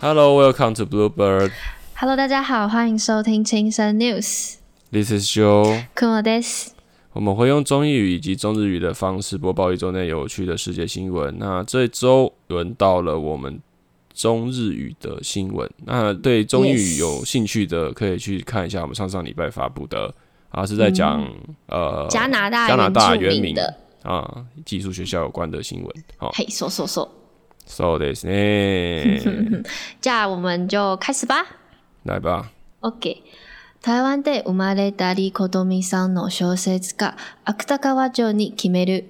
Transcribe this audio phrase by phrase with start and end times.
[0.00, 1.50] Hello, welcome to Bluebird.
[1.94, 4.56] Hello，大家好，欢迎收听轻声 News。
[4.92, 5.84] This is Joe.
[5.94, 6.70] くもです。
[7.12, 11.38] 我们会用中英语以及中日语的方式播报一周内有趣的世界新闻。
[11.38, 13.60] 那这周轮到了我们
[14.12, 15.70] 中日语的新闻。
[15.84, 20.14] 那对中英语 Yes 有兴趣的，可以去看一下我们上上礼拜发布的
[20.50, 21.26] 啊，是在讲、
[21.68, 25.94] 呃加拿大加拿大原原民住民的，啊寄宿学校有关的新闻。
[26.18, 27.10] 好、嘿，说说说，
[27.66, 29.62] so this 呢，
[30.00, 31.44] 这样我们就开始吧。
[32.04, 32.50] 来吧。
[32.80, 33.22] OK。
[33.82, 39.04] 台湾で生まれたりことみさんの小説家芥川賞に決める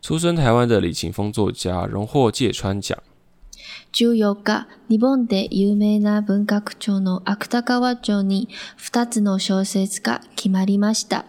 [0.00, 2.98] 出身台湾的李勤峰作家荣获芥川奖。
[3.92, 11.24] 14日、日本で有名な文学賞の芥川賞に2つの小説が決まりました。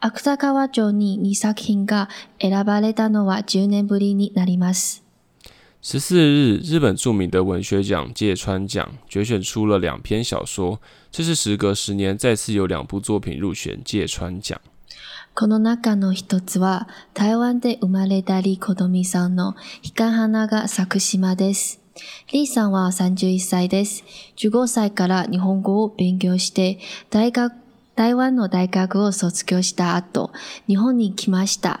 [0.00, 2.08] 芥川賞に2作品が
[2.40, 5.03] 選ばれたのは10年ぶりになります。
[5.84, 10.78] 十四日，日本著名的文学奖芥川奖决选出了两篇小说，
[11.10, 14.60] 这是时隔十年再次有两部作品入选芥川奖。
[15.32, 21.80] この中の一つは、台湾で生まれたリコドミさんのひか花が咲く島です。
[22.32, 24.04] リーさんは31歳です。
[24.36, 27.54] 15歳から日本語を勉強して、大学、
[27.94, 30.30] 台湾の大学を卒業した後、
[30.66, 31.80] 日本に来ました。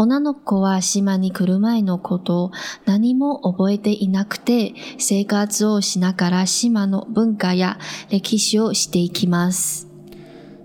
[0.00, 2.52] 女の子は島に来る前のことを
[2.84, 7.78] 何も覚えていなくて、生活をしながら島の文化や
[8.10, 9.86] 歴史をしていきます。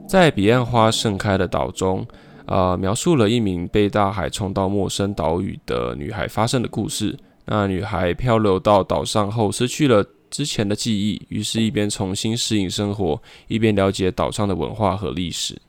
[0.08, 2.06] 在彼岸花盛开的岛中，
[2.46, 7.18] 呃，描述了一名被大海冲到陌生岛屿的女孩发生的故事。
[7.46, 15.62] 那女孩漂流到岛上后，失去了之前的记忆，于是，一边重新适应生活，一边了解岛上的文化和历史。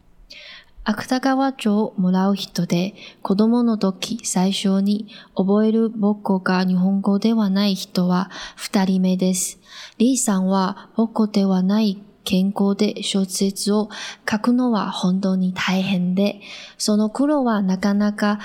[0.90, 9.60] 芥川賞をもらう人で、子供の時最初に覚える母語が日本語ではない人は二人目です。
[9.98, 13.90] リーさんは母語ではない健康で小説を
[14.32, 16.40] 書くのは本当に大変で、
[16.78, 18.40] その苦労はなかなか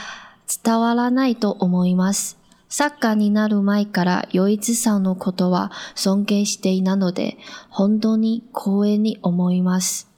[0.65, 2.39] 伝わらないと思います。
[2.69, 7.39] 作家になる前から余一さんのことは尊敬していたので、
[7.71, 10.12] 本当に光栄に思います。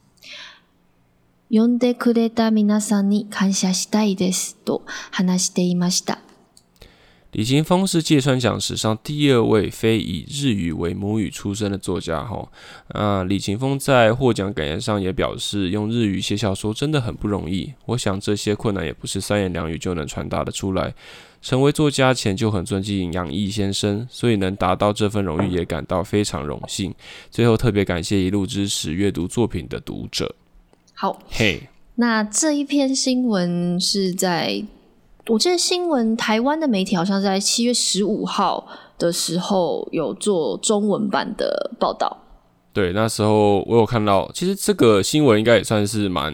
[1.54, 6.20] 呼んでくれた皆さんに感謝したいですと話していました。
[7.32, 12.26] 李勤峰是芥川奖史上第二位非以日语为母语出身的作家。
[12.26, 12.50] 哈，
[12.88, 17.72] 啊，李勤峰在获奖感言上也表示，用日语写小说真的很不容易。
[17.86, 20.96] 我想这些困难也不是三言两语就能传达的出来。
[21.40, 26.94] 成为作家前就很尊敬杨毅先生，所以能达到这份荣誉也感到非常荣幸。
[27.30, 30.36] 最后特别感谢一路支持阅读作品的读者。
[30.95, 34.65] 好，嘿，那这一篇新闻是在，
[35.27, 38.67] 我记得新闻台湾的媒体好像在七月十五号
[38.97, 42.17] 的时候有做中文版的报道。
[42.73, 46.33] 对，那时候我有看到，其实这个新闻应该也算是蛮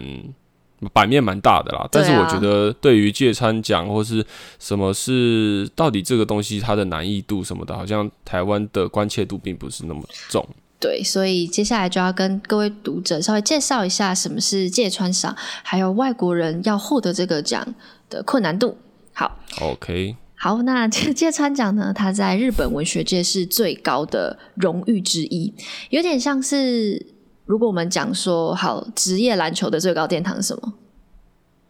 [0.93, 1.87] 版面蛮大的啦。
[1.91, 4.25] 但是我觉得对于芥川奖或是
[4.59, 10.47] 什么是到底这个东西它的难易度什么的，好像台湾的关切度并不是那么重。
[10.81, 17.75] 对，所以接下来就要跟各位读者稍微介绍一下什么是芥川赏，还有外国人要获得这个奖
[18.09, 18.75] 的困难度。
[19.13, 25.53] 好，OK，好，那这芥川奖呢，它在日本文学界是最高的荣誉之一，
[25.91, 27.05] 有点像是
[27.45, 30.73] 如果我们讲说，好，职业篮球的最高殿堂是什么？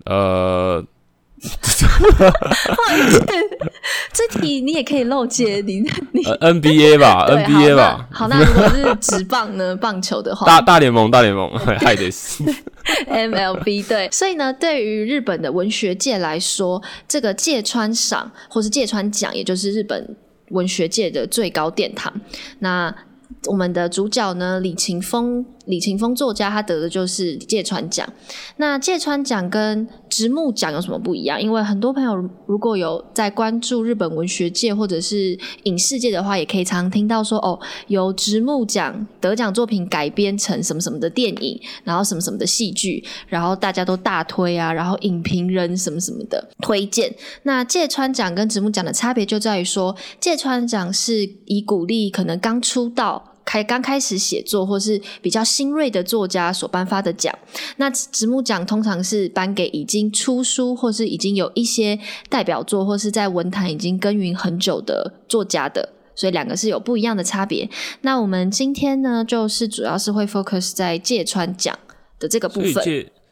[0.05, 0.85] 呃，
[4.13, 11.49] 这题你也可以漏接，你你呃 NBA 吧， NBA 吧，好那如果是直棒呢，棒球的话，大大联盟，大联盟，
[11.79, 12.43] 嗨的是
[13.07, 20.15] ，MLB 对，所以呢，对于日本的文学界来说，这个芥川赏或是芥川奖，也就是日本
[20.49, 22.13] 文学界的最高殿堂。
[22.59, 22.93] 那
[23.47, 28.07] 我们的主角呢，李勤峰李勤峰作家他得的就是芥川奖。
[28.57, 31.41] 那芥川奖跟直木奖有什么不一样？
[31.41, 32.15] 因为很多朋友
[32.45, 47.13] 如果有在关注日本文学界或者是影视界的话，也可以常听到说哦，有直木奖得奖作品改编成什么什么的电影，然后什么什么的戏剧，然后大家都大推啊，然后影评人什么什么的推荐。
[47.43, 53.30] 那芥川奖跟直木奖的差别就在于说，芥川奖是以鼓励可能刚出道。
[53.51, 57.37] 开刚开始写作或是比较新锐的作家所颁发的奖，
[57.75, 61.99] 那直木奖通常是颁给已经出书或是已经有一些
[62.29, 67.69] 代表作或是在文坛已经耕耘很久的作家的，所以两个是有不一样的差别。
[68.03, 71.77] 那我们今天呢，就是主要是会 focus 在芥川奖
[72.19, 72.71] 的这个部分。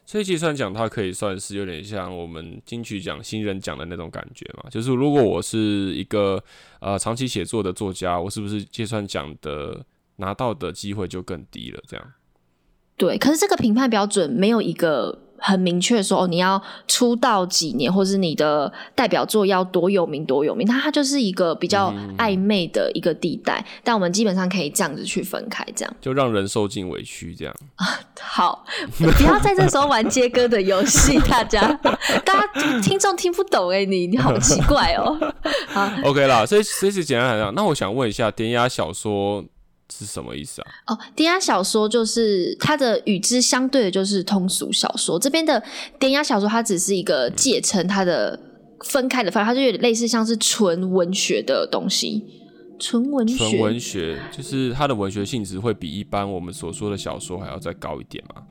[0.05, 6.43] 所以芥川奖它可以算是有点像我们金曲奖新人奖的那种感觉嘛，就是如果我是一个
[6.81, 9.85] 呃长期写作的作家，我是不是芥川奖的？
[10.19, 12.13] 拿到的机会就更低了，这样。
[12.95, 23.65] 对，可是这个评判标准没有一个很明确说哦，你要出道几年，或是你的代表作要多有名多有名，它它就是一个比较暧昧的一个地带。
[23.85, 27.55] 但我们基本上可以这样子去分开，这样就让人受尽委屈，这样。
[28.19, 28.65] 好，
[28.97, 31.71] 不要在这时候玩接歌的游戏，大家，
[32.25, 35.17] 大家听众听不懂哎，你你好奇怪哦。
[35.71, 39.45] 好，OK 啦，所以所以简单来讲，那我想问一下，典雅小说。
[39.91, 40.67] 是什么意思啊？
[40.87, 45.19] 哦，典雅小说就是它的与之相对的，就是通俗小说。
[45.19, 45.61] 这边的
[45.99, 48.39] 典雅小说，它只是一个介称，它的
[48.85, 52.23] 分开的范围，它就有点类似像是纯文学的东西。
[52.79, 58.43] 纯文学，纯文学就是它的文学性质会比一般我们所说的小说还要再高一点嘛？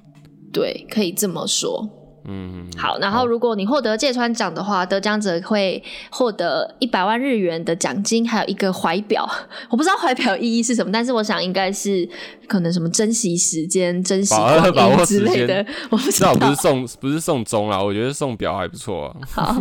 [0.52, 1.88] 对，可以这么说。
[2.30, 2.98] 嗯，好。
[2.98, 9.26] 然后，如果你获得芥川奖的话，得奖者会获得一百万日元的奖金，还有一个怀表。
[9.70, 12.06] 我不知道怀表意义是什么，但是我想应该是
[12.46, 14.34] 可能什么珍惜时间、珍惜
[14.75, 15.64] 光 阴之类的。
[15.88, 19.16] 我不知道，不是送不是送钟啦，我觉得送表还不错啊。
[19.31, 19.60] 好，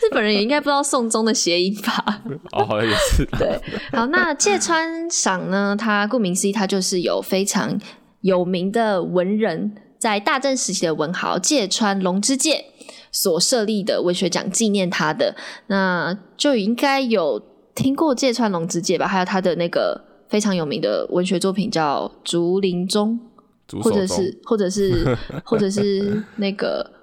[0.00, 2.22] 日本人也应该不知道送钟的谐音吧？
[2.52, 3.26] 哦，也是。
[3.38, 3.60] 对，
[3.92, 5.76] 好，那芥川赏呢？
[5.78, 7.78] 它顾名思义，它就是有非常
[8.22, 9.72] 有名的文人。
[9.98, 12.66] 在大正时期的文豪芥川龙之介
[13.10, 15.34] 所设立的文学奖，纪念他的，
[15.68, 17.42] 那就应该有
[17.74, 19.06] 听过芥川龙之介吧？
[19.06, 23.18] 还有他的那个非常有名的文学作品叫《竹林中》，
[23.82, 26.84] 或者是或者是或者是那个《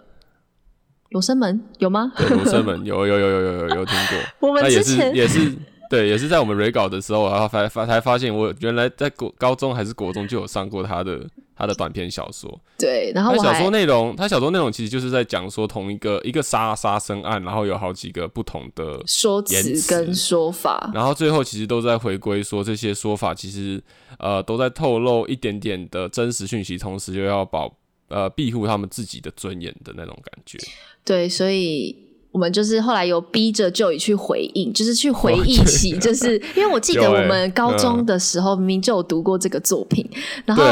[1.10, 2.14] 罗生门》有吗？
[2.30, 4.18] 罗生门有有有有有有有听过，
[4.48, 5.52] 我们之前也是。
[5.94, 11.24] 对，也是在我们 re 稿的时候，然后发发才发现，我原来在国高中还是国中就有上过他的
[11.56, 12.60] 他的短篇小说。
[12.80, 23.80] 对，然后小说内容，他小说内容其实就是在讲说同一个一个杀杀生案，然后有好几个不同的说辞跟说法，然后最后其实都在回归说这些说法其实
[24.18, 27.72] 呃都在透露一点点的真实讯息，同时又要保
[28.08, 30.58] 呃庇护他们自己的尊严的那种感觉。
[31.06, 32.03] 对，所以。
[32.34, 40.06] 我们就是后来有逼着就以去回应，就是去回忆起，就是因为我记得我们高中的时候明明就有读过这个作品，
[40.44, 40.64] 然后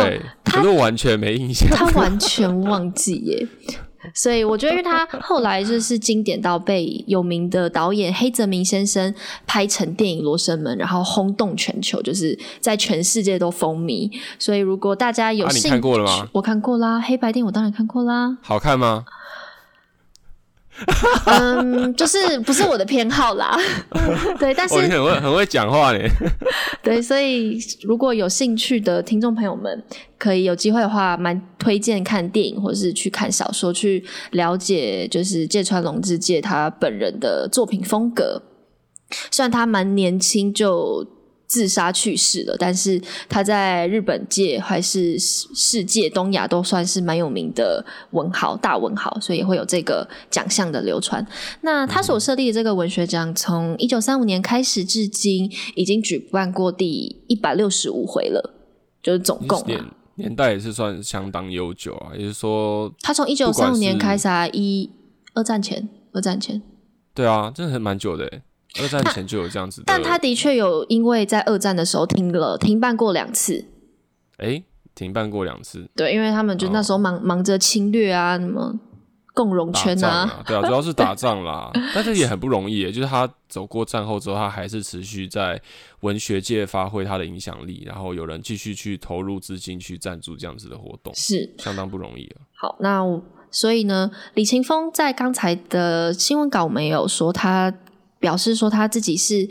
[0.43, 3.47] 他完全没印象，他完全忘记耶。
[4.15, 9.13] 所以我觉得，因为他后来就是经典到被有名的导演黑泽明先生
[9.45, 14.09] 拍成电影《罗生门》，然后轰动全球，就是在全世界都风靡。
[14.39, 16.27] 所以如果大家有兴趣，看过了吗？
[16.31, 18.35] 我看过啦，黑白电影我当然看过啦。
[18.41, 19.05] 好看吗？
[21.25, 23.57] 嗯，就是不是我的偏好啦，
[24.39, 25.99] 对，但是很会很会讲话呢。
[26.83, 29.83] 对，所以如果有兴趣的听众朋友们，
[30.17, 38.41] 可以有机会的话，蛮推荐看电影或者是去看小说，去了解就是芥川龙之介他本人的作品风格。
[39.29, 41.05] 虽然他蛮年轻就。
[41.51, 51.27] 自杀去世了，但是他在日本界还是世界东亚都算是蛮有名的文豪，大文豪，所以也会有这个奖项的流传。
[51.59, 58.53] 那他所设立的这个文学奖，从一九三五年开始至今，已经举办过第一百六十五回了，
[59.03, 59.83] 就是总共年
[60.15, 62.11] 年代也是算相当悠久啊。
[62.13, 64.89] 也就是说，他从一九三五年开始，一
[65.33, 66.61] 二战前，二战前，
[67.13, 68.41] 对啊，真的很蛮久的。
[68.79, 73.65] 二战前就有这样子，但他的确有因为在二战的时候停了停办过两次。
[74.37, 74.63] 哎，
[74.95, 75.89] 停办过两次。
[75.95, 78.73] 对，因为他们就那时候忙忙着侵略啊，什么
[79.33, 81.69] 共荣圈啊， 对啊，主要是打仗啦。
[81.93, 85.61] 但是也很不容易，就是他走过战后之后，他还是持续在
[85.99, 92.47] 文学界发挥他的影响力，然后有人继续去投入资金去赞助这样子的活动，是相当不容易啊。
[92.53, 93.03] 好，那
[93.51, 97.73] 所以呢，李勤峰在刚才的新闻稿没有说他。
[98.21, 99.49] 表示说他自己是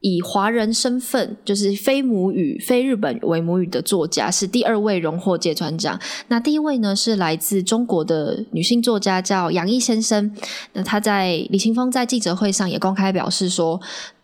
[0.00, 5.98] 以华人身份，就是非母语、非日本为母语的作家，是第二位荣获芥川奖。
[6.28, 10.36] 那第一位呢，是来自中国的女性作家，叫杨毅先生。
[10.72, 13.80] 那他在李清峰在记者会上也公开表示说，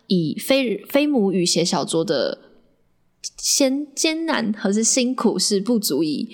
[0.09, 2.38] 以非非母语写小说的
[3.37, 6.28] 艰艰难和是辛苦是不足以。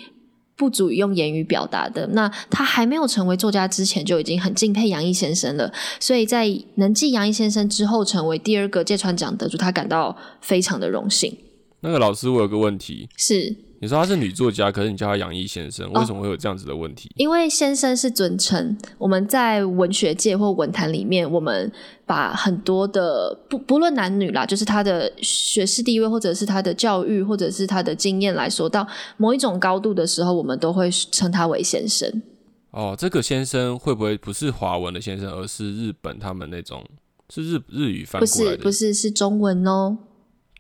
[0.56, 2.06] 不足以用言语表达的。
[2.08, 5.73] 那他还没有成为作家之前，就已经很敬佩杨毅先生了。
[5.99, 11.37] 所以在能继杨毅先生之后，成为第二个芥川奖得主，他感到非常的荣幸。
[11.80, 17.10] 那个老师，我有个问题，是你说她是女作家，可是你叫她杨毅先生，为什么会有这样子的问题？
[17.16, 21.70] 因为先生是尊称，我们在文学界或文坛里面，我们
[22.06, 28.88] 把很多的不不论男女啦，就是他的学士地位，或者是他的教育，或者是他的经验来说，到
[29.18, 32.22] 某一种高度的时候，我们都会称他为先生。
[32.70, 36.82] 哦，这个先生会不会不是华文的先生，而是日本他们那种
[37.28, 38.56] 是日日语翻不过来的？
[38.56, 39.98] 是不是是中文哦。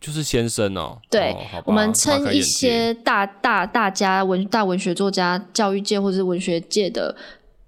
[0.04, 0.98] 就是先生哦。
[1.08, 7.16] 对哦我们称一些大大大家文大文学作家、教育界或者是文学界的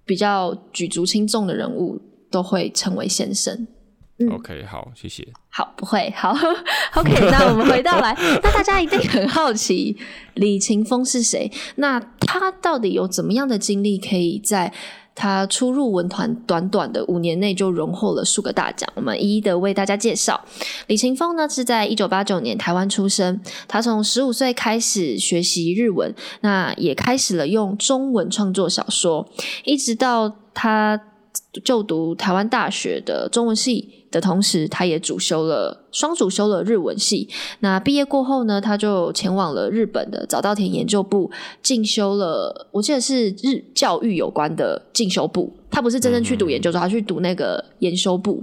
[0.05, 1.99] 比较举足轻重的人物，
[2.31, 3.67] 都会称为先生。
[4.19, 5.27] 嗯 OK，好，谢谢。
[5.49, 6.35] 好，不会，好，
[6.97, 7.13] OK。
[7.31, 9.97] 那我们回到来，那大家一定很好奇
[10.35, 11.51] 李勤峰是谁？
[11.77, 14.73] 那他到底有怎么样的经历，可以在
[15.17, 18.89] 他初入文团短短的五年内就荣获了数个大奖？
[18.95, 20.45] 我们一一的为大家介绍。
[20.87, 29.27] 李勤峰呢是在一九八九年台湾出生，他从十五岁开始学习日文，那也开始了用中文创作小说，
[29.65, 31.01] 一直到他
[31.65, 37.29] 就读台湾大学的中文系的同时，他也主修了双主修了日文系。
[37.61, 41.31] 那毕业过后呢，他就前往了日本的早稻田研究部
[41.63, 45.57] 进修了，我记得是日教育有关的进修部。
[45.71, 48.43] 他不是真正去读研究所，他去读那个研修部。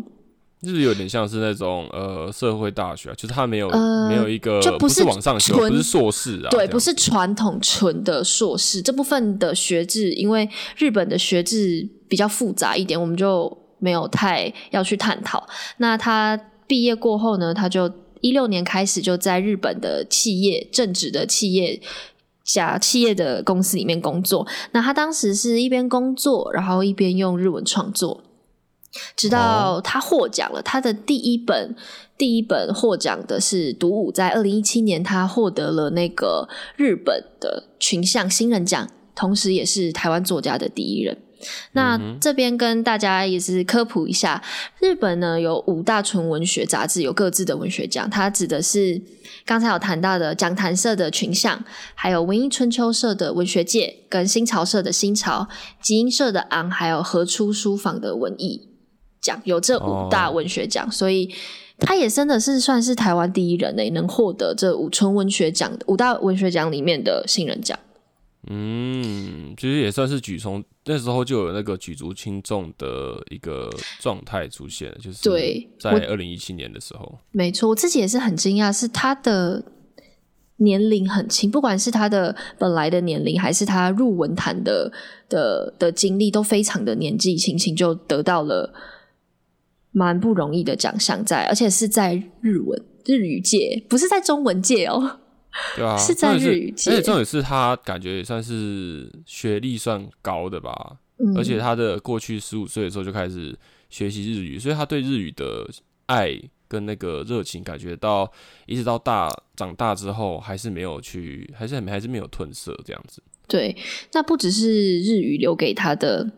[0.62, 15.44] 就是有点像是那种呃社会大学啊，就是他没有、呃没有一个就不是是往上修，纯不是硕士啊，对，不是传统纯的硕士这部分的学制，因为日本的学制比较复杂一点，我们就没有太要去探讨。
[15.78, 17.92] 那他毕业过后呢，他就
[18.22, 21.82] 一六年开始就在日本的企业正职的企业。
[22.46, 28.22] 家企业的公司里面工作，那他当时是一边工作，然后一边用日文创作，
[29.16, 30.62] 直到他获奖了。
[30.62, 31.74] 他的第一本
[32.18, 41.18] 第一本获奖的是《独舞》，在二零一七年，他获得了那个日本的群像新人奖，同时也是台湾作家的第一人。
[41.74, 44.42] 那这边跟大家也是科普一下，
[44.80, 49.02] 日本呢有五大纯文学杂志，有各自的文学奖，它指的是
[49.46, 51.64] 刚才有谈到的讲坛社的群像，
[51.96, 55.48] 还有文艺春秋社的文学界，跟新潮社的新潮，
[55.82, 58.70] 集英社的昂，还有合出书房的文艺
[59.22, 61.34] 奖，有这五大文学奖，所以
[61.80, 67.78] 他也真的是算是台湾第一人呢，能获得这五纯文学奖五大文学奖里面的新人奖。
[68.50, 73.70] 嗯，其实也算是举从那时候就有那个举足轻重的一个
[74.02, 79.64] 状态出现了，就是对在我二零一七年的时候，没错，我自己也是很惊讶，是他的
[80.58, 84.92] 年龄很轻，不管是他的本来的年龄，还是他入文坛的
[85.30, 88.74] 的的经历，都非常的年纪轻轻就得到了
[89.92, 95.20] 蛮不容易的奖项在，而且是在日文日语界，不是在中文界哦。
[95.76, 103.58] 对啊，是在日语界而且重点是他感觉也算是学历算高的吧，嗯，而且他的过去十五岁的时候就开始
[103.90, 105.70] 学习日语，所以他对日语的
[106.08, 106.36] 爱
[106.68, 108.32] 跟那个热情，感觉到
[108.66, 113.22] 一直到大长大之后，还是没有去，还是还是没有褪色这样子。
[113.48, 113.76] 对，
[114.14, 116.32] 那不只是日语留给他的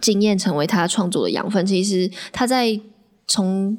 [0.00, 2.80] 经验成为他创作的养分，其实他在
[3.26, 3.76] 从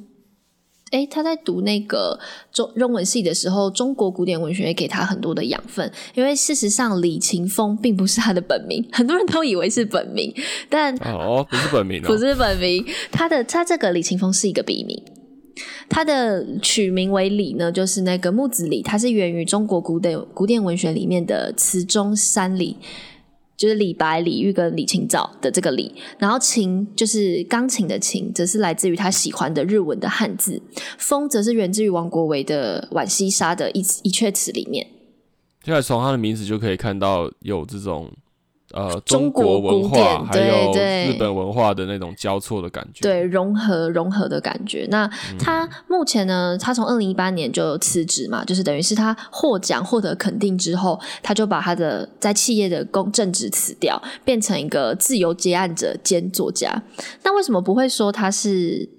[0.93, 2.17] 诶他在读那个
[2.51, 5.91] 中中文系的时候，中国古典文学也给他很多的养分。
[6.13, 10.33] 因为事实上，李勤峰并不是他的本名，很多人都以为是本名，
[10.69, 15.01] 但哦，不是本名哦，不是本名，他的他这个李勤峰是一个笔名。
[15.89, 22.77] 他的取名为李呢，就是那个木子李，它是源于中国古典古典文学里面的词中山李，
[23.63, 25.89] 就是李白、李煜跟李清照的这个李。
[26.19, 30.61] 然后琴就是钢琴的琴，则是来自于他喜欢的日文的汉字。
[30.97, 34.85] 风则是源自于王国维的《浣溪沙》的一一阙词里面。
[35.63, 38.11] 现在从他的名字就可以看到有这种
[38.73, 43.01] 呃中国国文古典化还有日本文化的那种交错的感觉。
[43.01, 44.87] 对，融合融合的感觉。
[44.89, 56.83] 那嗯他目前呢，他从二零一八年就辞职嘛，就是等于是他获奖获得肯定之后，他就把他的在企业的公正职辞掉，变成一个自由接案者兼作家。
[57.23, 58.89] 那为什么不会说他是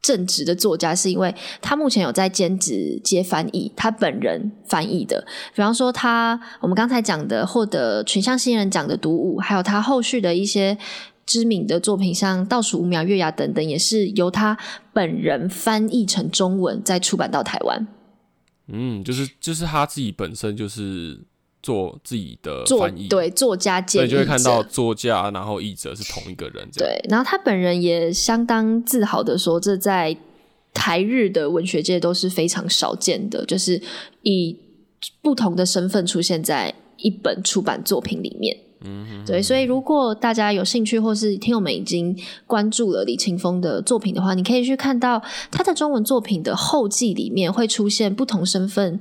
[0.00, 5.26] 正职的作家，是因为他目前有在兼职接翻译，他本人翻译的。
[5.54, 10.78] 比方说他我们刚才讲的获得群像新人奖的《独舞》，还有他后续的一些
[11.26, 14.56] 知名的作品，像《倒数五秒月牙》等等，也是由他
[14.92, 17.86] 本人翻译成中文再出版到台湾。
[18.68, 21.20] 嗯，就是就是他自己本身就是
[21.62, 26.68] 做自己的作翻译，对作家兼所以就会看到作家，然后译者是同一个人。
[26.76, 30.16] 对，然后他本人也相当自豪的说，这在
[30.72, 33.80] 台日的文学界都是非常少见的，就是
[34.22, 34.56] 以
[35.20, 38.56] 不同的身份出现在一本出版作品里面。
[38.80, 49.00] 嗯对，所以如果大家有兴趣，或是听友们已经关注了李清峰的作品的话，你可以去看到他的中文作品的后记里面会出现不同身份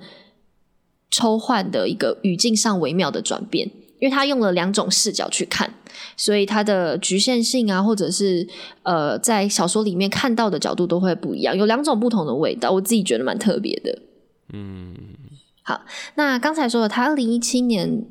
[1.09, 3.67] 抽换的一个语境上微妙的转变，
[3.99, 5.73] 因为他用了两种视角去看，
[6.15, 8.47] 所以他的局限性啊，或者是
[8.83, 14.01] 呃，在小说里面看到的角度都会不一样，有两种不同的味道，我自己觉得蛮特别的。
[14.53, 14.93] 嗯，
[15.63, 15.81] 好，
[16.15, 18.05] 那刚才说了，他二零一七年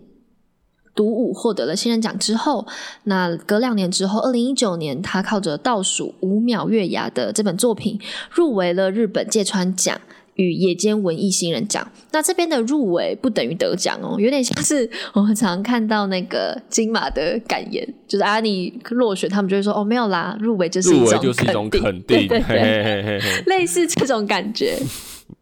[0.95, 2.67] 独舞获得了新人奖之后，
[3.05, 8.01] 那隔两年之后，二零一九年他靠着倒数五秒月牙的这本作品
[8.31, 10.01] 入围了日本芥川奖。
[10.37, 24.79] 与野间文艺新人奖，那这边的入围不等于得奖哦，有点像是我们常看到那个金马的感言，就是啊你落选，他们就会说哦没有啦，入围就是一入围种就是一种，肯定，对对嘿对，类似这种感觉。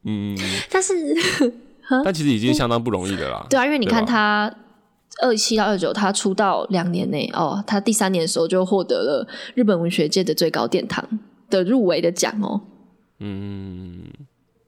[0.05, 0.37] 嗯，
[0.71, 0.95] 但是
[2.05, 3.47] 但其实已经相当不容易的啦。
[3.51, 4.55] 对啊，因为你看他
[5.23, 11.07] 二七到二九，他出道两年内哦，他第三年的时候就获得了日本文学界的最高殿堂
[11.51, 12.61] 的入围的奖哦。
[13.21, 14.03] 嗯，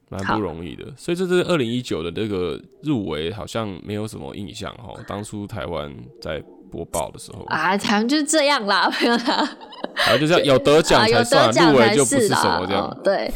[0.08, 0.84] 蛮不容易的。
[0.96, 4.94] 所以这是二零一九的这个入围，好像没有什么印象哈。
[5.06, 9.56] 当初台湾在播报的时候，啊，台湾就是这样啦，没有啦，
[9.94, 12.28] 然后就是要有得奖才算，才入围就不是。
[12.28, 13.00] 什么这样哦。
[13.04, 13.32] 对，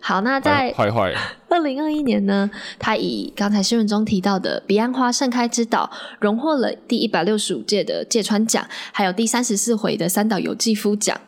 [0.00, 1.14] 好，那坏在坏坏，
[1.48, 5.90] 二零二一年呢，他以刚才新闻中提到的《彼岸花盛开之岛》
[6.20, 11.18] 荣获了第一百六十五届的芥川奖，还有第三十四回的三岛由纪夫奖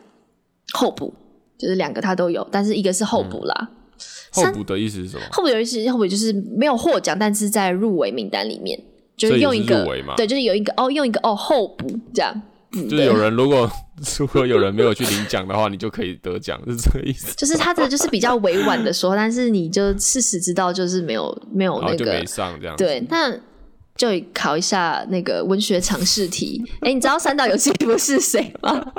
[0.73, 1.13] 候补，
[1.57, 3.55] 就是两个他都有，但是一个是候补啦。
[3.55, 3.76] 三
[4.31, 5.23] 候补的意思是什么？
[5.31, 8.79] 候补的意思候补就是没有获奖，但是在入围名单里面，
[9.15, 9.85] 就所以也用一个
[10.15, 12.41] 对，就是有一个哦，用一个哦候补这样
[12.89, 13.69] 就是有人如果
[14.19, 17.33] 如果有人没有去领奖的话，你就可以得奖，是这个意思。
[17.35, 22.83] 就是他的就是比较委婉的说，但是你就事实知道就是没有没有那个就没上这样子。
[22.83, 23.33] 对，那
[23.97, 26.63] 就考一下那个文学常识题。
[26.81, 28.81] 哎，你知道三岛由纪夫是谁吗？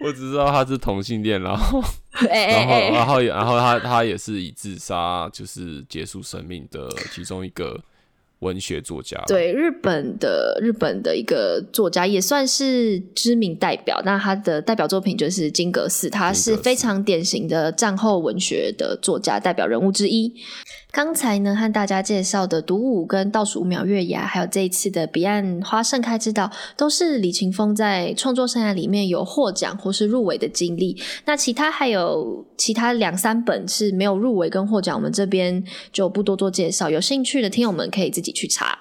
[0.00, 1.82] 我只知道他是同性恋，然后
[2.28, 7.80] 哎然后然后然后他他也是以自杀就是结束生命的其中一个
[8.40, 14.00] 文学作家。，对，日本的日本的一个作家，也算是知名代表。
[14.04, 20.32] 那他的代表作品就是金阁寺，他是非常典型的战后文学的作家代表人物之一。
[20.90, 26.46] 刚才呢，和大家介绍的《独舞》跟《倒数五秒月牙》，还有这一次的《彼岸花盛开之岛》，
[26.76, 31.00] 都是李勤峰在创作生涯里面有获奖或是入围的经历。
[31.26, 36.88] 那其他还有其他两三本是没有入围跟获奖，我们这边就不多做介绍。
[36.88, 38.78] 有兴趣的听友们可以自己去查。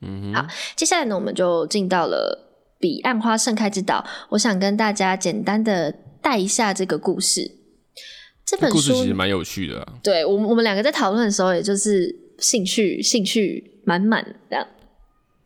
[0.00, 2.38] 嗯，好接下来呢，我们就进到了
[2.78, 4.04] 彼岸花盛开之岛。
[4.30, 7.61] 我想跟大家简单的带一下这个故事。
[8.52, 9.94] 这本故事书其实蛮有趣的啊。
[10.02, 14.66] 对我们我们两个在讨论的时候，也就是兴趣兴趣满满这样。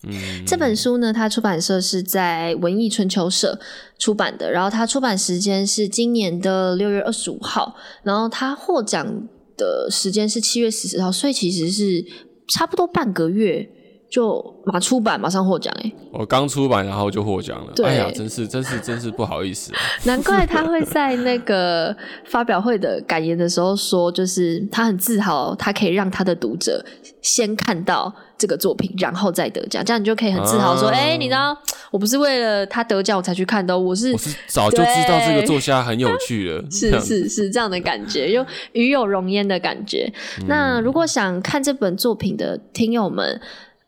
[0.03, 3.61] 嗯，这本书呢，它出版社是在文艺春秋社
[3.97, 12.05] 出版的，然后它出版时间是今年的六月二十五号，然后它获奖的时间是七月十四号，所以其实是
[12.49, 13.71] 差不多半个月
[14.09, 15.93] 就马出版马上获奖哎。
[16.13, 17.73] 我刚出版，然后就获奖了。
[17.75, 19.79] 对哎呀，真是真是真是不好意思啊。
[20.05, 26.85] 难怪他会在那个发表会的感言的时候说，就是他很自豪，他可以让他的读者
[27.21, 31.57] 先看到这个作品，然后再得奖，这样你就可以很自豪说：“啊哎、你知道，
[31.91, 36.65] 我不是为了他得奖我才去看的哦，我是我是早就知道这个作家很有趣了。
[36.71, 40.11] 是是是这样的感觉，有与有荣焉的感觉。
[40.47, 43.41] 那如果想看这本作品的听友们，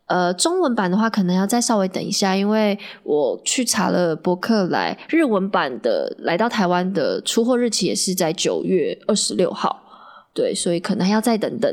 [0.09, 9.81] 呃，中文版的话可能要再稍微等一下，因为我去查了博客来日文版的来到台湾的出货日期也是在九月二十六号，
[10.33, 11.71] 对，所以可能还要再等等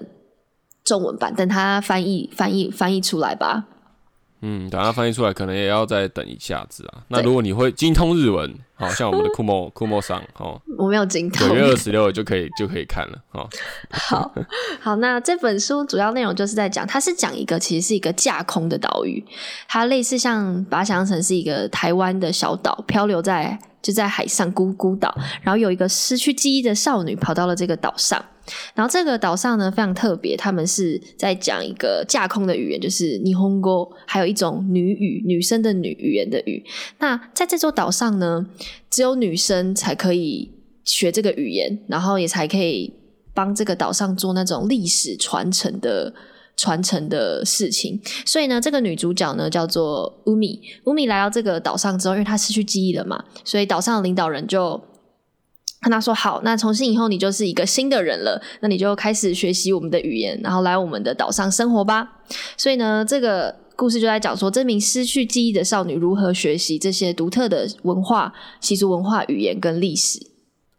[0.84, 3.64] 中文版，等它翻译翻译翻译出来吧。
[4.42, 7.04] 嗯，等它翻译出来，可能也要再等一下子啊。
[7.08, 11.48] 那如果你会精通日文，好像我们的库莫库莫上哦，我没有惊到。
[11.48, 13.48] 九月二十六就可以就可以看了哦。
[13.90, 14.30] 好
[14.80, 19.24] 好，那这本书主要内容就是在讲，它是讲一个其实是一个架空的岛屿，
[19.66, 28.22] 它类似像把它想象成是一个台湾的小岛，漂流在就在海上孤孤岛，然后有一个失去记忆的少女跑到了这个岛上。
[28.76, 36.64] 然后这个岛上呢非常特别，他们是在讲一个架空的语言，就是霓虹沟，还有一种女语，女生的女语言的语。
[37.00, 38.46] 那在这座岛上呢，
[38.90, 40.52] 只有女生才可以
[40.84, 42.92] 学这个语言，然后也才可以
[43.34, 46.14] 帮这个岛上做那种历史传承的
[46.56, 48.00] 传承的事情。
[48.24, 54.80] 所以呢，这个女主角呢叫做乌米，乌米来到这个岛上之后，因为她失去记忆了嘛，所以岛上的领导人就。
[55.82, 62.22] 跟她说好，那从今以后你就是一个新的人了，那你就开始学习我们的语言，然后来我们的岛上生活吧。
[62.56, 70.18] 所以呢，这个故事就在讲说，这名失去记忆的少女如何学习这些独特的文化、习俗、文化、语言跟历史。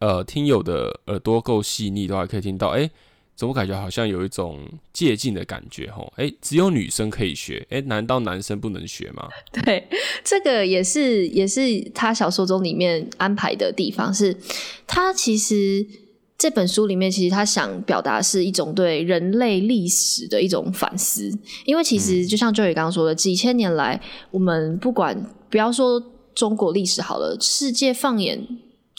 [0.00, 2.90] 呃，听友的耳朵够细腻的话，可以听到，哎。
[3.38, 4.58] 怎么感觉好像有一种
[4.92, 5.88] 借镜的感觉？
[5.92, 9.28] 吼，哎，只有女生可以学，哎，难道男生不能学吗？
[9.52, 9.88] 对，
[10.24, 14.36] 这个也是也是他小说中里面安排的地方，是
[14.88, 15.86] 他其实
[16.38, 21.28] 这本书里面其实他想表达是一种对人类历史的一种反思，
[21.64, 26.00] 因为其实就像 Joey 刚刚说的，几千年来，我们不管不要说
[26.34, 28.46] 中国历史好了，世界放眼。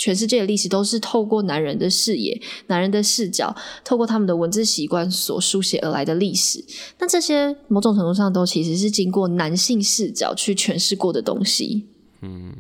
[0.02, 6.64] 全世界的历史都是透过男人的视野、男人的视角，透过他们的文字习惯所书写而来的历史。
[7.00, 11.86] 那这些某种程度上都其实是经过男性视角去诠释过的东西。
[12.22, 12.56] 嗯，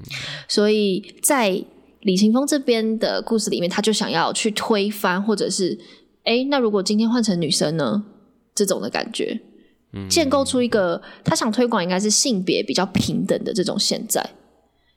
[0.49, 1.63] 所以在
[2.01, 5.77] 李勤峰这边的故事里面，他就想要去推翻，或者是
[6.23, 8.03] 哎，那如果今天换成女生呢？
[8.55, 9.39] 这种的感觉，
[10.09, 14.29] 建构出一个他想推广应该是性别比较平等的这种现在。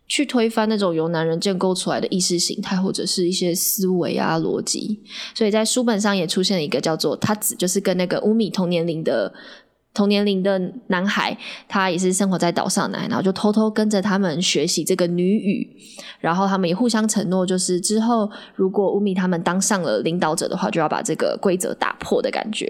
[0.08, 5.00] 去推翻那种由男人建构出来的意识形态，或者是一些思维啊逻辑，
[5.34, 9.32] 所以在书本上也出现了一个叫做他子，就是跟那个乌米同年龄的
[9.94, 11.36] 同年龄的男孩，
[11.68, 15.76] 他也是生活在岛上来，然后就偷偷跟着他们学习这个女语，
[16.20, 22.66] 然后他们也互相承诺，就是之后如果乌米他们当上了领导者的话，就要把这个规则打破的感觉。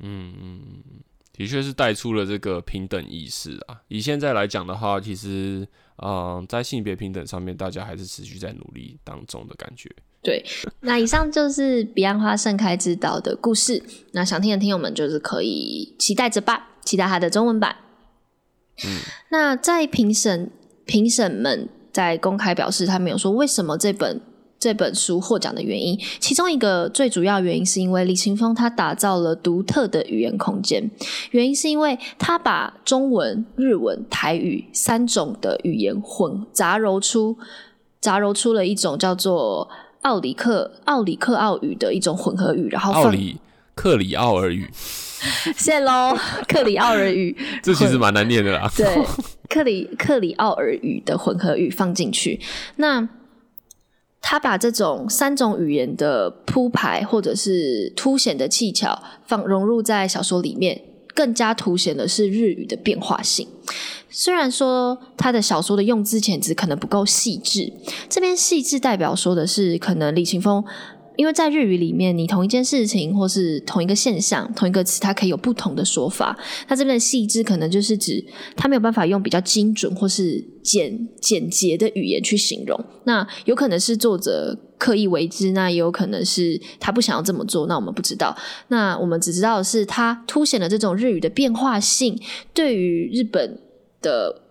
[0.00, 1.00] 嗯嗯嗯，
[1.32, 3.80] 的确是带出了这个平等意识啊。
[3.88, 5.66] 以现在来讲的话，其实。
[6.00, 9.90] 嗯，在性别平等上面，大家还是持续在努力当中的感觉。
[10.22, 10.44] 对，
[10.80, 13.82] 那以上就是彼岸花盛开之岛的故事。
[14.12, 17.76] 那想听的听友们，就是可以期待着吧，期待它的中文版。
[18.84, 18.98] 嗯，
[19.30, 20.50] 那在评审
[20.84, 24.20] 评审们在公开表示，他们有说为什么这本。
[24.60, 30.90] 这本书获奖的原因，其中一个最主要原因是因为李勤峰他打造了独特的语言空间。
[31.30, 37.38] 原因是因为他把中文、日文、台语三种的语言混杂糅出，
[38.00, 39.70] 杂糅出了一种叫做
[40.02, 43.38] 奥里克奥里克奥语的一种混合语，然后奥里
[43.74, 44.68] 克里奥尔语，
[45.56, 46.16] 谢喽，
[46.48, 48.70] 克里奥尔语，这其实蛮难念的啦。
[48.76, 48.86] 对，
[49.48, 52.40] 克里克里奥尔语的混合语放进去，
[52.76, 53.08] 那。
[54.20, 60.82] 他把这种三种语言的铺排或者是凸显的技巧放融入在小说里面，
[61.14, 63.46] 更加凸显的是日语的变化性。
[64.10, 67.72] 虽然说他的小说的用字遣词可能不够细致，
[68.08, 70.64] 这边细致代表说的是可能李青峰。
[71.18, 76.38] 因为在日语里面，你同一件事情或是同一个现象、同一个词，它可以有不同的说法。
[76.68, 82.78] 它这边的细致，可能就是指它没有办法用比较精准或是简简洁的语言去形容。
[83.02, 87.66] 那有可能是作者刻意为之，那也有可能是他不想要这么做。
[87.66, 88.36] 那我们不知道。
[88.68, 92.16] 那我们只知道是，它凸显了这种日语的变化性，
[92.54, 93.60] 对于日本
[94.00, 94.42] 的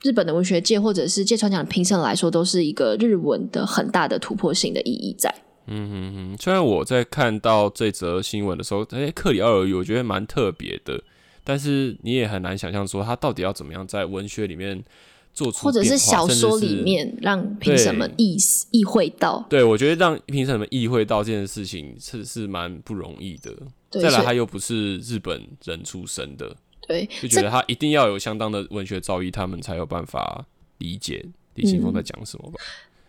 [0.00, 5.34] 日本的文学界或者是芥川奖评审来说，都是一个日文的很大的突破性的意义在。
[5.66, 11.02] 嗯哼哼，虽然我在看到这则新闻的时候，哎，克里奥尔语我觉得蛮特别的，
[11.42, 14.84] 但是你也很难想象说他到底要怎么样在文学里面
[15.32, 18.36] 做出，或者是小说里面让评审们意
[18.70, 19.44] 意会到。
[19.48, 23.50] 对，我觉得让评审们意会到这件事情是是蛮不容易的。
[23.90, 26.56] 再来，他又不是日本人出身的，
[26.88, 30.44] 对，就觉得他一定要有相当的文学造诣，他们才有办法
[30.78, 31.24] 理解
[31.54, 32.60] 李清峰在讲什么吧。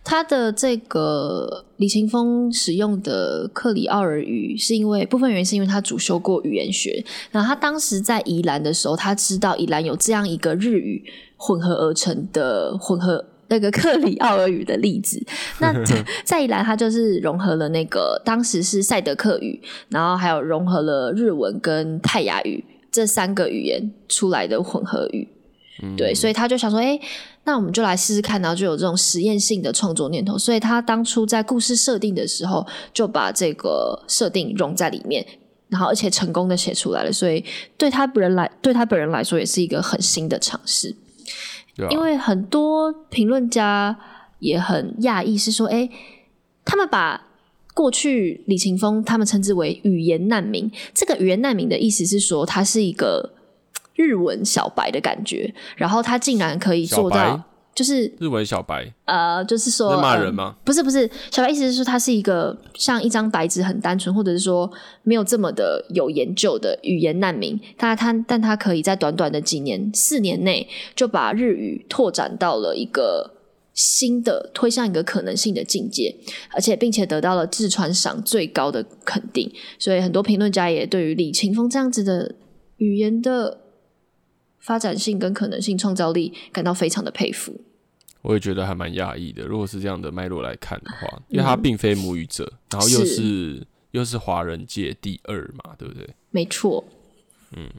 [0.06, 11.04] 他的这个李勤峰使用的克里奥尔语，是因为部分原因是因为他主修过语言学，然后他当时在宜兰的时候，他知道宜兰有这样一个日语
[11.38, 15.20] 混合而成的混合那个克里奥尔语的例子。
[15.60, 15.74] 那
[16.24, 25.28] 在宜兰，他就是融合了那个当时是赛德克语，然后还有融合了日文跟泰雅语这三个语言出来的混合语。
[25.98, 27.00] 对，所以他就想说，哎。
[27.46, 30.38] 那我们就来试试看，然后就有这种实验性的创作念头。
[30.38, 35.26] 所以他当初在故事设定的时候，就把这个设定融在里面，
[35.70, 37.14] 然后而且成功的写出来了。
[37.14, 37.46] 所以
[37.78, 40.96] 对他本人来，对他本人来说，也是一个很新的尝试。
[41.92, 44.00] 因为很多评论家
[44.40, 45.90] 也很讶异，是说，哎，
[46.64, 47.28] 他们把
[47.74, 50.72] 过去李勤峰他们称之为语言难民。
[50.94, 53.35] 这个语言难民的意思是说，他是一个
[53.96, 57.42] 日文小白的感觉，然后他竟然可以做到，
[57.74, 60.56] 就是日文小白呃，就是说在骂呃人吗？
[60.64, 64.72] 不是不是，小白意思是说他是一个像一张白纸很单纯，或者是说
[65.04, 67.60] 没有这么的有研究的语言难民。
[67.78, 73.32] 他他但他可以在短短的几年四年内就把日语拓展到了一个
[73.74, 76.16] 新的推向一个可能性的境界，
[76.52, 79.52] 而且并且得到了志川赏最高的肯定。
[79.78, 82.36] 所以很多评论家也对于李勤峰这样子的
[82.78, 83.65] 语言的
[84.66, 87.62] 发展性跟可能性创造力感到非常的佩服。
[88.24, 89.46] 我也觉得还蛮讶异的。
[89.46, 96.10] 如果是这样的脉络来看的话，因为他并非母语者，然后又是是又是华人界第二嘛，对不对？
[96.32, 96.84] 没错，
[97.56, 97.70] 嗯，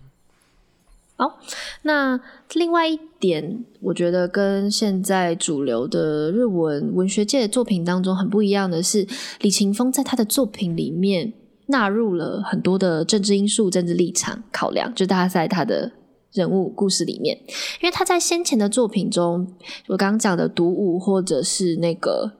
[1.16, 1.40] 好，
[1.82, 2.20] 那
[2.54, 9.04] 另外一点，我觉得跟现在主流的日文文学界的作品当中很不一样的是，
[9.40, 11.32] 李勤峰在他的作品里面
[11.66, 15.90] 纳入了很多的政治因素、政治立场考量，就大家在他的。
[16.36, 17.38] 人物故事里面，
[17.80, 19.54] 因为他在先前的作品中，
[19.88, 22.32] 我刚刚讲的《独舞》或者是那个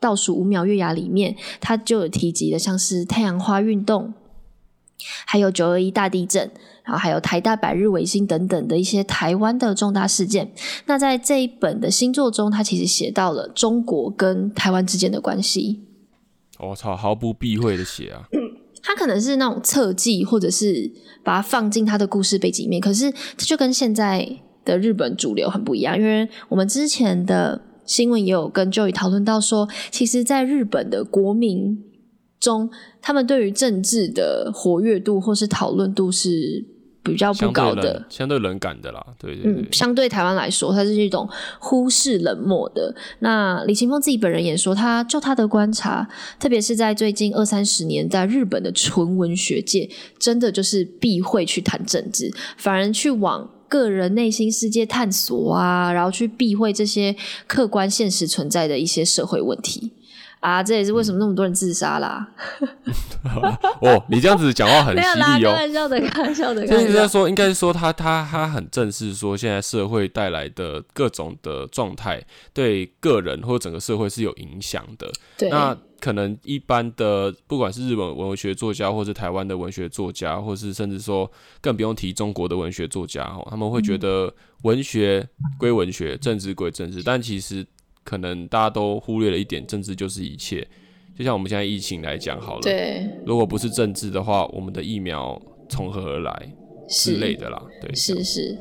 [0.00, 4.12] 倒数五秒月牙里面，他就有提及的，像是太阳花运动，
[5.24, 6.50] 还有九二一大地震，
[6.82, 10.52] 然后还有台大百日维新等等的一些台湾的重大事件。
[10.86, 15.84] 那在这一本的新作中，他其实写到了中国跟台湾之间的关系。
[16.58, 18.26] 我、操，毫不避讳的写啊！
[18.82, 20.90] 他可能是那种侧记，或者是
[21.22, 22.80] 把它放进他的故事背景里面。
[22.80, 24.28] 可是，这就跟现在
[24.64, 31.82] 的日本主流很不一样，因为我们之前的新闻也有跟 Joey 讨论到说，其实，在日本的国民
[32.40, 36.64] 中，他们对于政治的活跃度或是讨论度是
[37.02, 38.02] 比较不高的对，。
[38.08, 42.94] 相对冷感的啦，对对对嗯，相对台湾来说，它是一种忽视冷漠的。
[43.18, 59.92] 那李勤峰自己本人也说，他就他的观察，特别是在最近二三十年，在日本的纯文学界，真的就是避讳去谈政治，反而去往个人内心世界探索啊，然后去避讳这些客观现实存在的一些社会问题。
[60.42, 62.28] 啊，这也是为什么那么多人自杀啦？
[63.80, 65.52] 哦，你这样子讲话很 犀利哦。
[65.52, 66.92] 玩笑的，开玩笑的，开就是。
[66.92, 72.20] 在说，应该是说他他他很正视说现在社会带来的各种的状态，
[72.52, 75.08] 对个人或整个社会是有影响的。
[75.38, 85.24] 对，那可能一般的，不管是日本文学作家，或是台湾的文学作家，或是甚至说更不用提中国的文学作家哦，他们会觉得文学
[85.56, 87.64] 归文学，政治归政治，但其实
[88.04, 90.66] 可能大家都忽略了一点，政治就是一切。
[91.16, 96.52] 就像我们现在疫情来讲好了，对，如果不是政治的话，我们的疫苗从何而来
[96.88, 98.58] 之是类的啦，对，是是，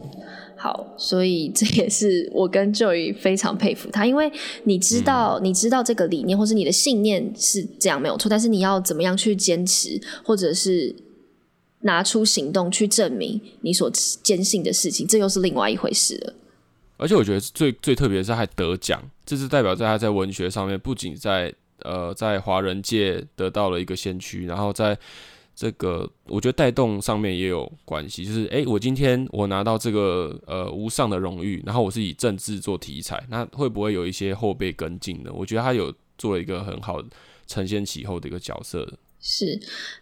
[0.58, 4.30] 好，所以这也是我跟 Joy 非常佩服他，因为
[4.66, 10.94] 你知道，你知道这个理念或是你的信念是这样没有错，但是你要怎么样去坚持，或者是
[11.84, 13.90] 拿出行动去证明你所
[14.22, 16.34] 坚信的事情，这又是另外一回事了。
[16.98, 19.02] 而且我觉得最最特别的是，还得奖，
[19.32, 24.98] 这是代表在他在文学上面，不仅在呃在华人界得到了一个先驱，然后在
[25.56, 28.26] 这个我觉得带动上面也有关系。
[28.26, 35.32] 就是诶，我今天我拿到这个呃无上的荣誉，然后我是以政治做题材，那会不会有一些后辈跟进呢？
[35.34, 37.02] 我觉得他有做了一个很好
[37.48, 38.86] 承先启后的一个角色。
[39.22, 39.58] 是，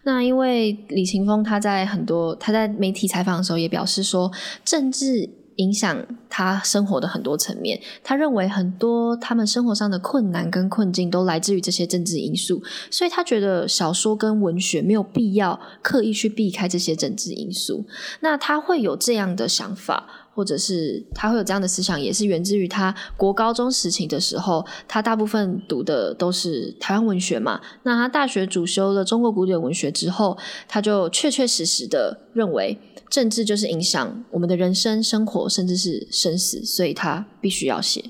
[0.05, 4.31] 那因为李勤峰他在很多他在媒体采访的时候也表示说，
[4.65, 7.79] 政治影响他生活的很多层面。
[8.03, 17.85] 他认为很多他们生活上的困难跟困境都来自于这些政治因素，所以他觉得小说跟文学没有必要刻意去避开这些政治因素。
[18.21, 27.59] 那他会有这样的想法，或者是他会有这样的思想，也是源自于他国高中时期的时候，他大部分读的都是台湾文学嘛。
[27.83, 30.37] 那他大学主修了中国古典文学之后，
[30.67, 38.03] 他就确确实实的认为政治就是影响我们的人生、生活，甚至是生死，所以他必须要写。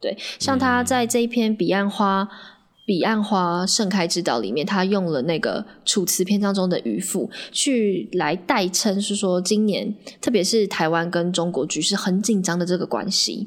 [0.00, 2.24] 对，像他在这一篇《彼岸花》。
[2.90, 13.46] 彼岸花盛开之岛里面，他用了那个楚辞篇章中的渔父去来代称，是说今年特别是台湾跟中国局势很紧张的这个关系。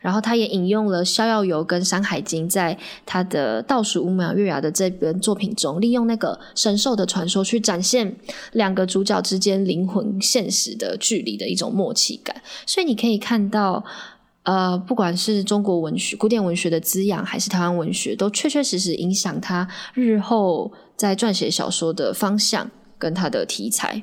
[0.00, 2.76] 然后他也引用了逍遥游跟山海经在
[3.06, 8.16] 他的倒数五秒月牙的这本作品中，利用那个神兽的传说去展现
[8.54, 12.42] 两个主角之间灵魂现实的距离的一种默契感。
[12.66, 13.84] 所以你可以看到。
[14.42, 24.02] 呃，不管是中国文学、古典文学的滋养，还是台湾文学，都确确实实影响他日后在撰写小说的方向跟他的题材。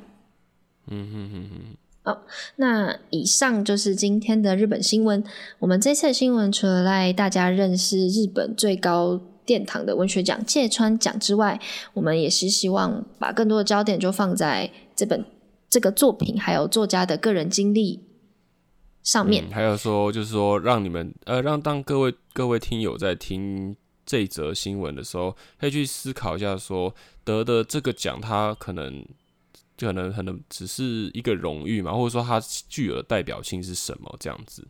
[0.88, 1.78] 嗯哼哼哼。
[2.04, 2.21] 好，
[2.56, 5.21] 那以上就是今天的日本新闻。
[5.60, 11.60] 我们这次的新闻除了带大家认识日本最高殿堂的文学奖芥川奖之外，
[11.93, 15.26] 我们也是希望把更多的焦点就放在这本
[15.69, 18.00] 这个作品，还有作家的个人经历
[19.08, 19.50] 上面。
[19.52, 26.93] 还有说，就是说，让你们呃，让当各位各位听友在听这则新闻的时候，可以去思考一下，说
[27.24, 29.06] 得的这个奖，它可能。
[29.78, 34.63] 就可能可能只是一个荣誉嘛，或者说它具有的代表性是什么这样子？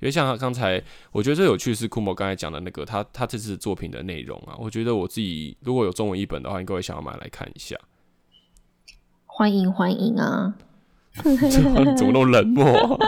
[0.00, 7.76] 因为像刚才我觉得最有趣是库莫刚才讲的那个他他这次作品的内容啊，我觉得我自己如果有中文译本的话，应该会想要买来看一下。
[9.26, 10.56] 欢迎欢迎啊！
[11.96, 12.98] 怎么那么冷漠？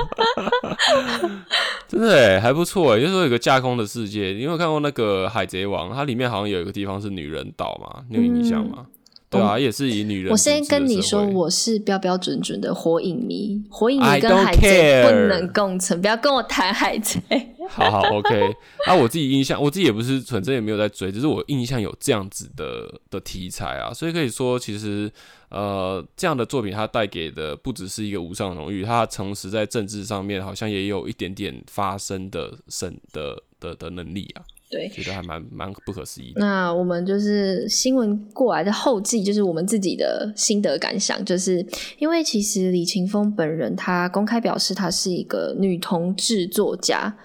[1.88, 4.28] 真的哎，还不错哎，就是说有个架空的世界。
[4.28, 5.92] 你有看过那个海贼王？
[5.94, 8.04] 它里面好像有一个地方是女人岛嘛？
[8.08, 8.86] 你有印象吗？
[9.30, 10.32] 对啊，也是以女人。
[10.32, 17.20] 我先跟你说，我是标标准准的火影迷，火影迷跟海贼不能共存，不要跟我谈海贼。
[17.68, 18.56] 好好，OK。
[18.88, 25.08] 啊，我自己印象，我自己也不是纯真也没有在追，只是我印象有这样子的的题材啊，所以可以说，其实
[25.50, 34.42] 呃，这样的作品它带给的不只是一个无上荣誉，它同时在政治上面好像也有一点点发声的神的的的能力啊。
[34.70, 36.40] 对，觉得还蛮蛮不可思议的。
[36.40, 41.66] 那我们就是新闻过来的后记，就是我们自己的心得感想，就是
[41.98, 47.18] 因为其实李勤峰本人他公开表示，他是一个女同志作家，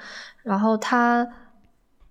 [0.43, 1.27] 然后他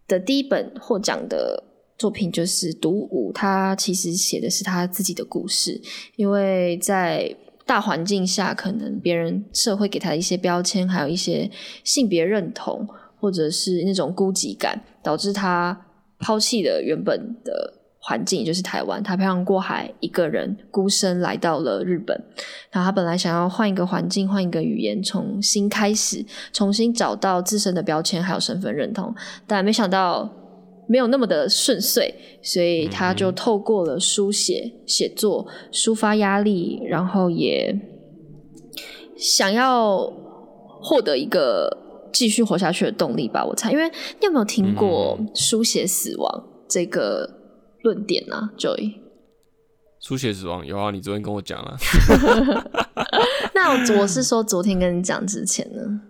[0.06, 1.64] 的第一本获奖的
[1.98, 5.82] 作品就是《独舞》，他其实写的是他自己的故事，
[6.14, 11.50] 因为在大环境下，可能别人社会给他的一些标签，还有一些
[11.82, 12.88] 性别认同。
[13.24, 15.86] 或者是那种孤寂感，导致他
[16.18, 19.02] 抛弃了原本的环境，也就是台湾。
[19.02, 22.14] 他漂洋过海，一个人孤身来到了日本。
[22.70, 29.14] 然后他本来想要换一个环境，换一个语言，重新开始，重新找到自身的标签还有身份认同。
[29.46, 30.30] 但没想到
[30.86, 37.74] 没有那么的顺遂，所以他就透过了书写、写作抒发压力，然后也
[39.16, 40.12] 想要
[40.82, 41.80] 获得一个。
[42.14, 43.72] 继续活下去的动力吧，我猜。
[43.72, 47.28] 因为你有没有听过书写死亡这个
[47.82, 48.94] 论点啊？Joy，
[50.00, 51.76] 书写死亡有啊，你昨天跟我讲了。
[53.52, 56.00] 那我是说昨天跟你讲之前呢？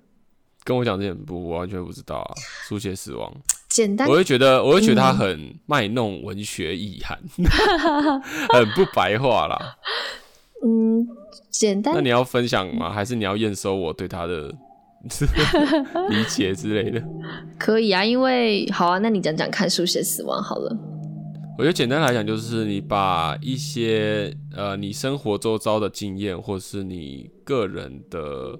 [0.62, 2.35] 跟我讲之前不，我完全不知道啊。
[2.69, 3.33] 书写死亡，
[3.71, 7.19] 简单，我会觉得，我会觉得他很卖弄文学意涵，
[8.53, 9.77] 很不白话啦。
[10.64, 11.07] 嗯，
[11.51, 11.95] 简单。
[11.95, 12.93] 那你要分享吗？
[12.93, 14.55] 还是你要验收我对他的？
[16.11, 17.03] 理解之类的，
[17.59, 20.77] 可以啊，因为好啊，那你讲讲看书写死亡好了。
[21.57, 28.59] 我觉得简单来讲，就是你把一些呃你生活周遭的经验，或是你个人的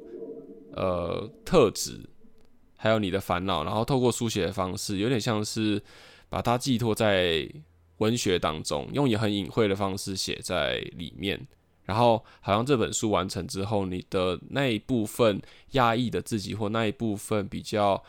[0.77, 1.99] 呃特质，
[2.77, 5.83] 还有你的烦恼，然后透过书写的方式，有点像是
[6.29, 7.49] 把它寄托在
[7.99, 11.41] 文学当中，用也很隐晦的方式写在里面。
[11.85, 15.41] 然后，好像这本书完成之后，你的那一部分
[15.73, 18.03] 压抑的自己，或那一部分比较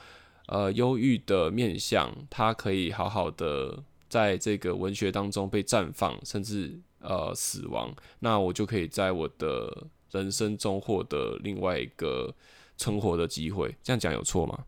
[0.48, 7.94] 呃忧郁的面相，它可以好好的在这个文学当中被绽放，甚至呃死亡。
[8.20, 12.34] 那我就可以在我的人生中获得另外一个
[12.78, 13.76] 存活的机会。
[13.84, 14.64] 这样讲有错吗？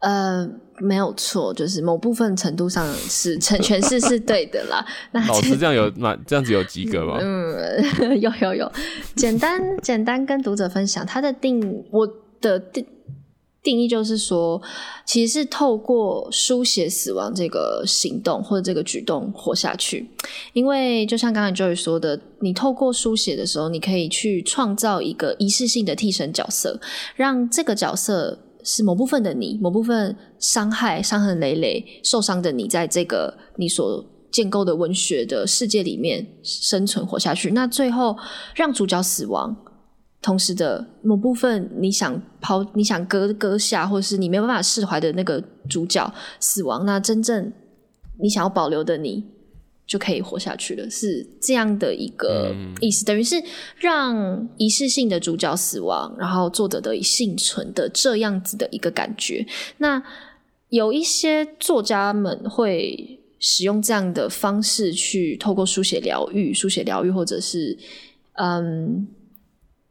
[0.00, 0.46] 呃，
[0.78, 4.84] 没有错，就是某部分程度上是成诠释是对的啦。
[5.10, 7.18] 那老师这样有那这样子有及格吗？
[7.18, 8.70] 嗯， 有有有。
[9.14, 12.06] 简单简单跟读者分享他的定，我
[12.42, 12.86] 的定
[13.62, 14.60] 定义就是说，
[15.06, 20.08] 其实是透过书写死亡这个行动或者这个举动活下去。
[20.52, 26.78] 因为就像刚才 Joey 说的，你透过书写的时候，你可以去创造一个仪式性的替身角色，
[27.16, 28.40] 让这个角色。
[28.66, 37.52] 是某部分的你，某部分伤害、伤痕累累、受伤的你，在这个你所建构的文学的世界里面生存活下去。
[37.52, 38.16] 那最后
[38.56, 39.56] 让主角死亡，
[40.20, 47.52] 同时的某部分你想抛、你想割割下，或者是你没有办法释怀的那个主角死亡，那真正
[48.20, 49.35] 你想要保留的你。
[49.86, 53.40] 就可以活下去了，是这样的一个意思，等于是
[53.78, 59.46] 让仪式性的主角死亡，然后作者得以幸存的这样子的一个感觉。
[59.78, 60.02] 那
[60.70, 67.78] 有一些作家们会使用这样的方式去透过书写疗愈、书写疗愈，或者是
[68.32, 69.06] 嗯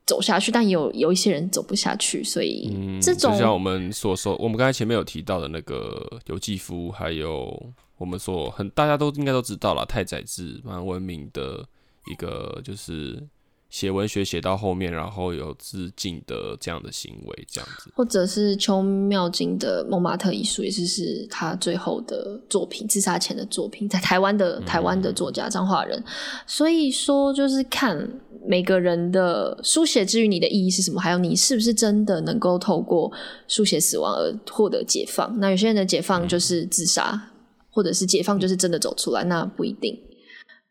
[0.05, 11.65] 走下去，但也有有一些人走不下去，所以嗯，这种就像我们所说，我们刚才前面有提到的那个游记夫，还有我们所很大家都应该都知道了，太宰治蛮文明的
[12.11, 13.23] 一个就是
[13.69, 17.91] 写文学写到后面，然后有致敬的这样的行为，这样子。
[17.95, 26.01] 或者是邱妙金的《蒙马特遗书》，也是是他最后的作品，自杀前的作品，在台湾的台湾的作家张化仁。
[26.45, 28.07] 所以说，就是看
[28.47, 33.11] 每个人的书写之于你的意义是什么，还有你是不是真的能够透过
[33.47, 35.37] 书写死亡而获得解放。
[35.39, 37.31] 那有些人的解放就是自杀，
[37.75, 39.99] 或者是解放就是真的走出来，那不一定。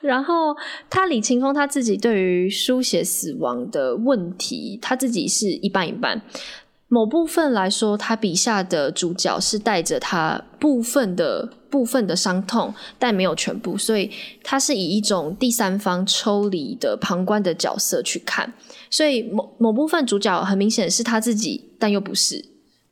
[0.01, 0.57] 然后
[0.91, 6.23] 他李青峰他自己对于书写死亡的问题，他自己是一半一半。
[6.89, 14.11] 某部分来说，他笔下的主角是带着他部分的部分的伤痛，但没有全部，所以
[14.43, 18.53] 他是以一种第三方抽离的旁观的角色去看。
[18.91, 22.45] 所以某某部分主角很明显是他自己，但又不是，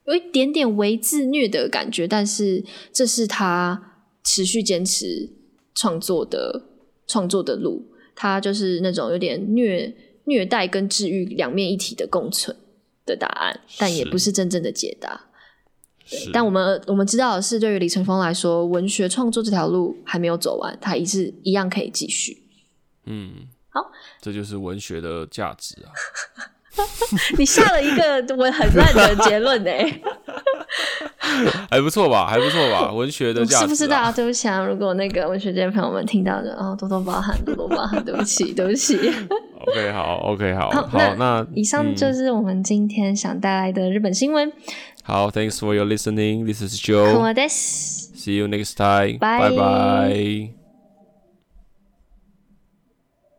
[0.06, 3.91] 有一点点为自虐的感觉，但是这是他
[4.24, 5.30] 持续坚持
[5.74, 6.68] 创作的。
[7.04, 9.94] 创作的路，它就是那种有点虐
[10.24, 12.56] 虐待跟治愈两面一体的共存
[13.04, 15.26] 的答案，但也不是真正的解答。
[16.06, 22.44] 是，但我们我们知道的是，对于李成峰来说，文学创作这条路还没有走完，他一是一样可以继续。
[23.04, 23.90] 嗯，好，
[24.22, 25.92] 这就是文学的价值啊。
[27.38, 29.70] 你下了一个我很烂的结论呢、
[31.70, 32.26] 还不错吧？
[32.26, 32.90] 还不错吧？
[32.92, 34.64] 文学的价值、啊、是不是大家对不起啊？
[34.64, 38.96] 如果那个文学界朋友们听到的，哦，多多包涵，多多包涵，对不起， 对不起。
[39.66, 44.50] OK，好，OK，好，好好，那以上就是我们今天想带来的日本新闻。
[45.04, 46.46] 好，Thanks for your listening.
[46.46, 47.34] This is Joe.
[47.34, 49.18] See you next time.
[49.18, 50.61] Bye bye.